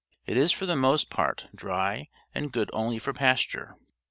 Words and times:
It 0.25 0.35
is 0.35 0.51
for 0.51 0.65
the 0.65 0.75
most 0.75 1.11
part 1.11 1.47
dry 1.53 2.09
and 2.33 2.51
good 2.51 2.71
only 2.73 2.97
for 2.97 3.13
pasture. 3.13 3.75